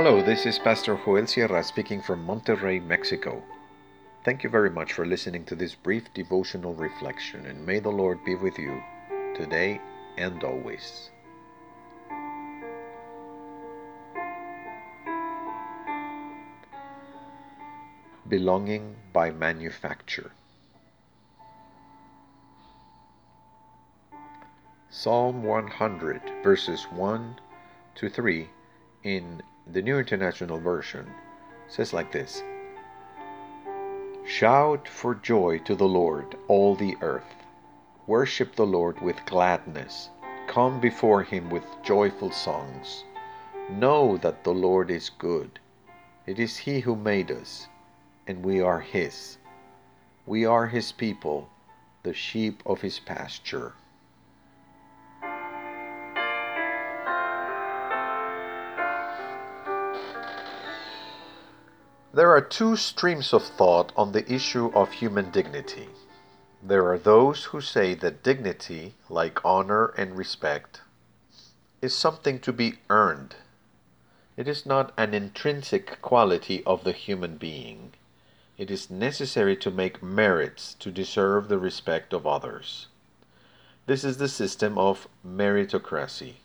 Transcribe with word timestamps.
Hello, 0.00 0.22
this 0.22 0.46
is 0.46 0.60
Pastor 0.60 0.96
Joel 1.04 1.26
Sierra 1.26 1.60
speaking 1.64 2.00
from 2.00 2.24
Monterrey, 2.24 2.80
Mexico. 2.80 3.42
Thank 4.24 4.44
you 4.44 4.48
very 4.48 4.70
much 4.70 4.92
for 4.92 5.04
listening 5.04 5.44
to 5.46 5.56
this 5.56 5.74
brief 5.74 6.04
devotional 6.14 6.72
reflection, 6.72 7.46
and 7.46 7.66
may 7.66 7.80
the 7.80 7.88
Lord 7.88 8.24
be 8.24 8.36
with 8.36 8.60
you 8.60 8.80
today 9.34 9.80
and 10.16 10.44
always. 10.44 11.10
Belonging 18.28 18.94
by 19.12 19.32
manufacture. 19.32 20.30
Psalm 24.90 25.42
100, 25.42 26.22
verses 26.44 26.84
1 26.92 27.40
to 27.96 28.08
3 28.08 28.48
in 29.02 29.42
the 29.70 29.82
New 29.82 29.98
International 29.98 30.58
Version 30.58 31.06
says 31.68 31.92
like 31.92 32.10
this 32.10 32.42
Shout 34.26 34.88
for 34.88 35.14
joy 35.14 35.58
to 35.60 35.74
the 35.74 35.88
Lord, 35.88 36.36
all 36.48 36.74
the 36.74 36.96
earth. 37.02 37.34
Worship 38.06 38.56
the 38.56 38.66
Lord 38.66 38.98
with 39.00 39.26
gladness. 39.26 40.08
Come 40.46 40.80
before 40.80 41.22
him 41.22 41.50
with 41.50 41.64
joyful 41.82 42.30
songs. 42.30 43.04
Know 43.70 44.16
that 44.18 44.44
the 44.44 44.54
Lord 44.54 44.90
is 44.90 45.10
good. 45.10 45.58
It 46.26 46.38
is 46.38 46.56
he 46.56 46.80
who 46.80 46.96
made 46.96 47.30
us, 47.30 47.68
and 48.26 48.42
we 48.42 48.62
are 48.62 48.80
his. 48.80 49.36
We 50.24 50.46
are 50.46 50.66
his 50.66 50.92
people, 50.92 51.50
the 52.02 52.14
sheep 52.14 52.62
of 52.64 52.80
his 52.80 52.98
pasture. 52.98 53.74
There 62.18 62.32
are 62.32 62.40
two 62.40 62.74
streams 62.74 63.32
of 63.32 63.44
thought 63.44 63.92
on 63.96 64.10
the 64.10 64.28
issue 64.28 64.72
of 64.74 64.90
human 64.90 65.30
dignity. 65.30 65.88
There 66.60 66.84
are 66.90 66.98
those 66.98 67.44
who 67.44 67.60
say 67.60 67.94
that 67.94 68.24
dignity, 68.24 68.96
like 69.08 69.44
honor 69.44 69.94
and 69.96 70.16
respect, 70.16 70.80
is 71.80 71.94
something 71.94 72.40
to 72.40 72.52
be 72.52 72.80
earned. 72.90 73.36
It 74.36 74.48
is 74.48 74.66
not 74.66 74.92
an 74.96 75.14
intrinsic 75.14 76.02
quality 76.02 76.64
of 76.64 76.82
the 76.82 76.90
human 76.90 77.36
being. 77.36 77.92
It 78.56 78.68
is 78.68 78.90
necessary 78.90 79.56
to 79.58 79.70
make 79.70 80.02
merits 80.02 80.74
to 80.80 80.90
deserve 80.90 81.46
the 81.46 81.58
respect 81.60 82.12
of 82.12 82.26
others. 82.26 82.88
This 83.86 84.02
is 84.02 84.16
the 84.16 84.26
system 84.26 84.76
of 84.76 85.06
meritocracy. 85.24 86.38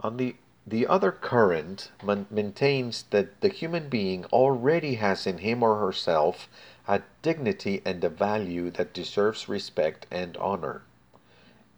On 0.00 0.16
the 0.16 0.34
the 0.66 0.86
other 0.86 1.12
current 1.12 1.90
maintains 2.30 3.04
that 3.10 3.40
the 3.42 3.48
human 3.48 3.90
being 3.90 4.24
already 4.26 4.94
has 4.94 5.26
in 5.26 5.38
him 5.38 5.62
or 5.62 5.78
herself 5.78 6.48
a 6.88 7.02
dignity 7.20 7.82
and 7.84 8.02
a 8.02 8.08
value 8.08 8.70
that 8.70 8.94
deserves 8.94 9.48
respect 9.48 10.06
and 10.10 10.36
honor, 10.38 10.82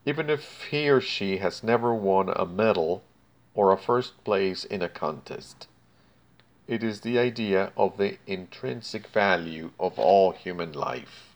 even 0.04 0.30
if 0.30 0.64
he 0.70 0.88
or 0.88 1.00
she 1.00 1.38
has 1.38 1.64
never 1.64 1.92
won 1.92 2.28
a 2.36 2.46
medal 2.46 3.02
or 3.54 3.72
a 3.72 3.78
first 3.78 4.22
place 4.22 4.64
in 4.64 4.82
a 4.82 4.88
contest. 4.88 5.66
It 6.68 6.84
is 6.84 7.00
the 7.00 7.18
idea 7.18 7.72
of 7.76 7.96
the 7.96 8.18
intrinsic 8.26 9.08
value 9.08 9.72
of 9.80 9.98
all 9.98 10.32
human 10.32 10.72
life. 10.72 11.34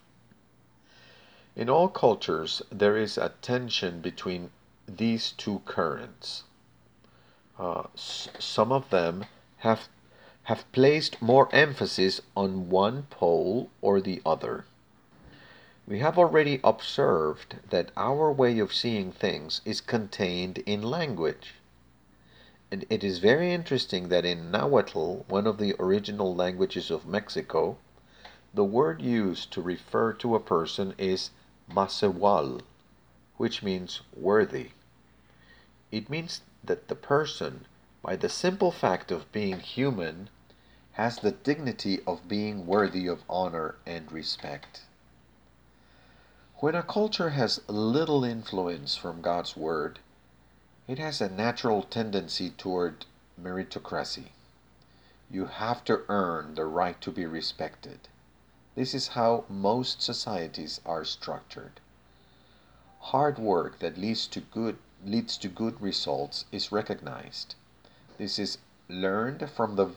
In 1.55 1.69
all 1.69 1.89
cultures, 1.89 2.61
there 2.69 2.95
is 2.95 3.17
a 3.17 3.33
tension 3.41 3.99
between 3.99 4.51
these 4.87 5.31
two 5.33 5.61
currents. 5.65 6.43
Uh, 7.59 7.83
some 7.95 8.71
of 8.71 8.89
them 8.89 9.25
have 9.57 9.89
have 10.43 10.71
placed 10.71 11.21
more 11.21 11.53
emphasis 11.53 12.19
on 12.35 12.69
one 12.69 13.03
pole 13.09 13.69
or 13.81 14.01
the 14.01 14.21
other. 14.25 14.65
We 15.87 15.99
have 15.99 16.17
already 16.17 16.59
observed 16.63 17.57
that 17.69 17.91
our 17.95 18.31
way 18.31 18.59
of 18.59 18.73
seeing 18.73 19.11
things 19.11 19.61
is 19.65 19.81
contained 19.81 20.59
in 20.59 20.81
language. 20.81 21.55
And 22.71 22.85
it 22.89 23.03
is 23.03 23.19
very 23.19 23.51
interesting 23.51 24.09
that 24.09 24.25
in 24.25 24.49
Nahuatl, 24.51 25.25
one 25.27 25.45
of 25.45 25.57
the 25.57 25.75
original 25.79 26.33
languages 26.33 26.89
of 26.89 27.05
Mexico, 27.05 27.77
the 28.53 28.63
word 28.63 29.01
used 29.01 29.51
to 29.51 29.61
refer 29.61 30.13
to 30.13 30.35
a 30.35 30.39
person 30.39 30.93
is 30.97 31.31
masewal, 31.69 32.61
which 33.37 33.61
means 33.61 34.01
worthy. 34.15 34.71
It 35.91 36.09
means 36.09 36.41
that 36.63 36.87
the 36.87 36.95
person, 36.95 37.65
by 38.01 38.15
the 38.15 38.29
simple 38.29 38.71
fact 38.71 39.11
of 39.11 39.31
being 39.31 39.59
human, 39.59 40.29
has 40.93 41.17
the 41.17 41.31
dignity 41.31 41.99
of 42.05 42.27
being 42.27 42.65
worthy 42.65 43.07
of 43.07 43.23
honor 43.29 43.75
and 43.85 44.11
respect. 44.11 44.81
When 46.57 46.75
a 46.75 46.83
culture 46.83 47.31
has 47.31 47.61
little 47.67 48.23
influence 48.23 48.95
from 48.95 49.21
God's 49.21 49.57
Word, 49.57 49.99
it 50.87 50.99
has 50.99 51.21
a 51.21 51.29
natural 51.29 51.83
tendency 51.83 52.51
toward 52.51 53.05
meritocracy. 53.41 54.27
You 55.29 55.45
have 55.45 55.83
to 55.85 56.03
earn 56.09 56.55
the 56.55 56.65
right 56.65 56.99
to 57.01 57.11
be 57.11 57.25
respected. 57.25 58.09
This 58.75 58.93
is 58.93 59.09
how 59.09 59.45
most 59.49 60.01
societies 60.01 60.81
are 60.85 61.05
structured. 61.05 61.79
Hard 62.99 63.39
work 63.39 63.79
that 63.79 63.97
leads 63.97 64.27
to 64.27 64.41
good 64.41 64.77
leads 65.05 65.37
to 65.37 65.47
good 65.47 65.81
results 65.81 66.45
is 66.51 66.71
recognized. 66.71 67.55
This 68.17 68.37
is 68.37 68.59
learned 68.87 69.49
from 69.49 69.75
the 69.75 69.89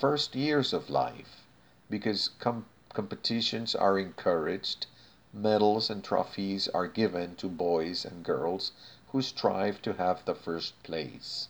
first 0.00 0.34
years 0.34 0.72
of 0.72 0.88
life 0.88 1.44
because 1.90 2.30
com- 2.38 2.66
competitions 2.94 3.74
are 3.74 3.98
encouraged, 3.98 4.86
medals 5.32 5.90
and 5.90 6.02
trophies 6.02 6.68
are 6.68 6.86
given 6.86 7.36
to 7.36 7.48
boys 7.48 8.04
and 8.04 8.24
girls 8.24 8.72
who 9.12 9.20
strive 9.20 9.82
to 9.82 9.94
have 9.94 10.24
the 10.24 10.34
first 10.34 10.82
place. 10.82 11.48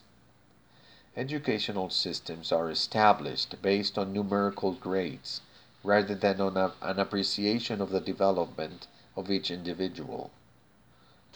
Educational 1.17 1.91
systems 1.91 2.53
are 2.53 2.71
established 2.71 3.61
based 3.63 3.99
on 3.99 4.13
numerical 4.13 4.73
grades 4.73 5.41
rather 5.85 6.15
than 6.15 6.41
on 6.41 6.57
a, 6.57 6.73
an 6.83 6.99
appreciation 6.99 7.81
of 7.81 7.91
the 7.91 8.01
development 8.01 8.87
of 9.17 9.31
each 9.31 9.51
individual. 9.51 10.31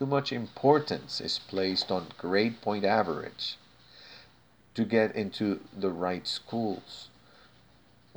Too 0.03 0.07
much 0.07 0.33
importance 0.33 1.21
is 1.21 1.39
placed 1.39 1.93
on 1.93 2.09
grade 2.19 2.61
point 2.61 2.85
average 2.85 3.57
to 4.75 4.85
get 4.85 5.15
into 5.15 5.61
the 5.73 5.91
right 5.91 6.27
schools, 6.27 7.09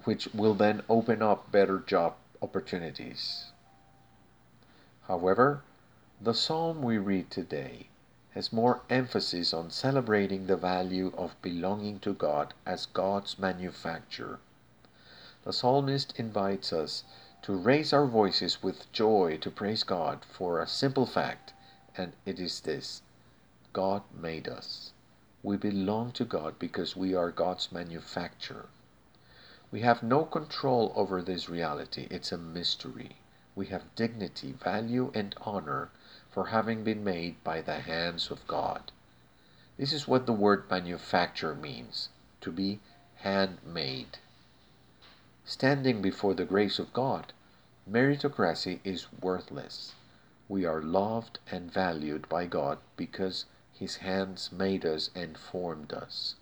which 0.03 0.25
will 0.34 0.56
then 0.56 0.81
open 0.90 1.22
up 1.22 1.51
better 1.51 1.78
job 1.78 2.16
opportunities. 2.41 3.51
However, 5.03 5.62
the 6.19 6.34
psalm 6.34 6.81
we 6.81 6.97
read 6.97 7.29
today 7.29 7.90
has 8.31 8.52
more 8.52 8.81
emphasis 8.90 9.53
on 9.53 9.69
celebrating 9.69 10.47
the 10.47 10.57
value 10.57 11.13
of 11.16 11.40
belonging 11.44 12.00
to 12.00 12.16
God 12.16 12.56
as 12.66 12.88
God's 12.88 13.38
manufacture. 13.38 14.40
The 15.44 15.53
psalmist 15.53 16.17
invites 16.17 16.73
us 16.73 17.03
to 17.44 17.56
raise 17.56 17.94
our 17.94 18.07
voices 18.07 18.63
with 18.63 18.91
joy 18.91 19.38
to 19.38 19.52
praise 19.52 19.84
God 19.84 20.25
for 20.28 20.59
a 20.59 20.67
simple 20.67 21.06
fact 21.06 21.53
and 21.97 22.13
it 22.25 22.39
is 22.39 22.61
this 22.61 23.01
God 23.73 24.03
made 24.13 24.47
us. 24.47 24.91
We 25.44 25.57
belong 25.57 26.11
to 26.13 26.25
God 26.25 26.57
because 26.57 26.95
we 26.95 27.13
are 27.13 27.31
God's 27.31 27.72
manufacture. 27.72 28.66
We 29.72 29.81
have 29.81 30.01
no 30.01 30.25
control 30.25 30.94
over 30.95 31.22
this 31.22 31.50
reality, 31.50 32.07
it's 32.09 32.31
a 32.31 32.38
mystery. 32.38 33.17
We 33.55 33.67
have 33.67 33.96
dignity, 33.96 34.52
value, 34.52 35.11
and 35.14 35.35
honor 35.41 35.90
for 36.31 36.47
having 36.47 36.84
been 36.84 37.03
made 37.03 37.43
by 37.43 37.61
the 37.61 37.79
hands 37.79 38.29
of 38.31 38.46
God. 38.47 38.91
This 39.78 39.93
is 39.93 40.08
what 40.08 40.25
the 40.25 40.34
word 40.34 40.70
manufacture 40.70 41.55
means 41.55 42.09
to 42.41 42.52
be 42.52 42.79
handmade. 43.17 44.20
Standing 45.43 46.02
before 46.02 46.34
the 46.34 46.46
grace 46.46 46.79
of 46.79 46.91
God, 46.91 47.34
meritocracy 47.90 48.79
is 48.84 49.08
worthless. 49.22 49.93
We 50.47 50.64
are 50.64 50.82
loved 50.82 51.40
and 51.50 51.72
valued 51.72 52.30
by 52.30 52.46
God 52.46 52.78
because 52.96 53.46
His 53.74 53.97
hands 53.97 54.52
made 54.52 54.86
us 54.86 55.09
and 55.16 55.36
formed 55.36 55.92
us. 55.92 56.36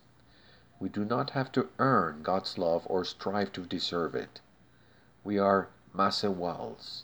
We 0.77 0.89
do 0.89 1.05
not 1.05 1.29
have 1.29 1.51
to 1.53 1.69
earn 1.79 2.21
God's 2.21 2.57
love 2.57 2.83
or 2.87 3.05
strive 3.05 3.53
to 3.53 3.61
deserve 3.61 4.13
it. 4.13 4.41
We 5.23 5.39
are 5.39 5.69
masewals, 5.95 7.03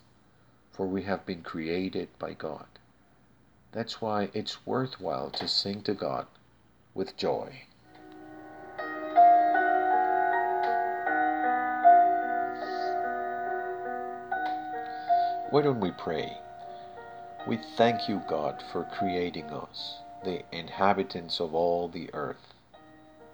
for 0.72 0.88
we 0.88 1.04
have 1.04 1.26
been 1.26 1.42
created 1.42 2.10
by 2.20 2.34
God. 2.34 2.68
That's 3.72 4.02
why 4.02 4.30
it's 4.34 4.66
worthwhile 4.66 5.30
to 5.32 5.48
sing 5.48 5.84
to 5.84 5.94
God 5.94 6.28
with 6.94 7.16
joy. 7.16 7.64
Why 15.52 15.62
don't 15.62 15.80
we 15.80 15.92
pray? 15.92 16.38
We 17.50 17.58
thank 17.58 18.08
you, 18.08 18.22
God, 18.28 18.64
for 18.72 18.84
creating 18.84 19.46
us, 19.46 20.02
the 20.24 20.44
inhabitants 20.56 21.40
of 21.42 21.56
all 21.56 21.88
the 21.88 22.14
earth. 22.14 22.54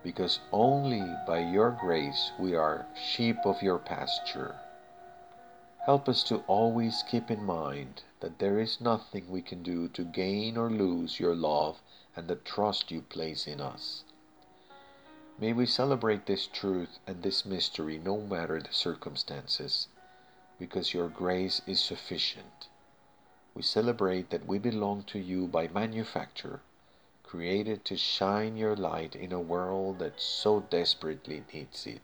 because 0.05 0.39
only 0.51 1.03
by 1.25 1.39
your 1.39 1.71
grace 1.71 2.31
we 2.37 2.53
are 2.55 2.85
sheep 2.95 3.37
of 3.43 3.63
your 3.63 3.79
pasture. 3.79 4.55
Help 5.85 6.07
us 6.07 6.23
to 6.23 6.43
always 6.47 7.03
keep 7.09 7.31
in 7.31 7.43
mind 7.43 8.03
that 8.19 8.37
there 8.37 8.59
is 8.59 8.79
nothing 8.79 9.27
we 9.29 9.41
can 9.41 9.63
do 9.63 9.87
to 9.89 10.03
gain 10.03 10.57
or 10.57 10.69
lose 10.69 11.19
your 11.19 11.35
love 11.35 11.81
and 12.15 12.27
the 12.27 12.35
trust 12.35 12.91
you 12.91 13.01
place 13.01 13.47
in 13.47 13.59
us. 13.59 14.03
May 15.39 15.53
we 15.53 15.65
celebrate 15.65 16.27
this 16.27 16.47
truth 16.47 16.99
and 17.07 17.23
this 17.23 17.45
mystery 17.45 17.97
no 17.97 18.21
matter 18.21 18.61
the 18.61 18.71
circumstances, 18.73 19.87
because 20.59 20.93
your 20.93 21.09
grace 21.09 21.61
is 21.67 21.79
sufficient. 21.79 22.69
We 23.55 23.61
celebrate 23.61 24.31
that 24.31 24.45
we 24.45 24.59
belong 24.59 25.03
to 25.03 25.17
you 25.17 25.47
by 25.47 25.69
manufacture, 25.69 26.59
created 27.23 27.85
to 27.85 27.95
shine 27.95 28.57
your 28.57 28.75
light 28.75 29.15
in 29.15 29.31
a 29.31 29.39
world 29.39 29.99
that 29.99 30.19
so 30.19 30.59
desperately 30.69 31.43
needs 31.53 31.87
it. 31.87 32.01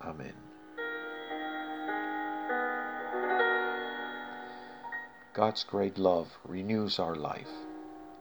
Amen. 0.00 0.34
God's 5.34 5.64
great 5.64 5.98
love 5.98 6.38
renews 6.44 7.00
our 7.00 7.16
life, 7.16 7.50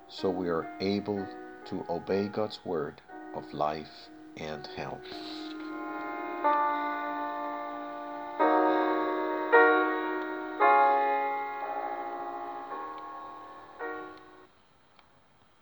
so 0.08 0.32
we 0.32 0.50
are 0.50 0.68
able 0.80 1.28
to 1.66 1.86
obey 1.90 2.28
God's 2.28 2.60
word 2.66 3.02
of 3.36 3.54
life 3.54 4.10
and 4.36 4.66
health. 4.76 5.06